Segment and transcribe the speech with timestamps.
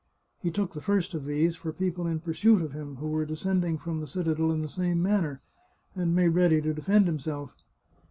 [0.39, 3.77] He took the first of these for people in pursuit of him, who were descending
[3.77, 5.41] from the cita del in the same manner,
[5.95, 7.53] and made ready to defend himself.